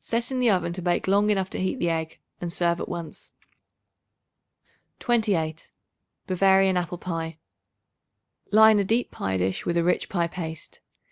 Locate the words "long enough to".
1.06-1.60